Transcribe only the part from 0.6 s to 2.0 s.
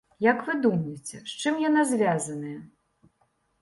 думаеце, з чым яна